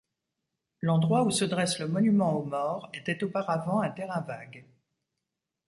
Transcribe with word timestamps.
L'endroit 0.81 1.21
où 1.25 1.29
se 1.29 1.45
dresse 1.45 1.77
le 1.77 1.87
monument 1.87 2.33
aux 2.33 2.43
morts 2.43 2.89
était 2.91 3.23
auparavant 3.23 3.81
un 3.81 3.91
terrain 3.91 4.21
vague. 4.21 4.65